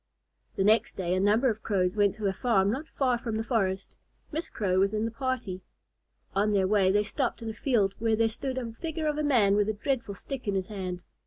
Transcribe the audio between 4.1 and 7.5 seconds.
Miss Crow was in the party. On their way they stopped in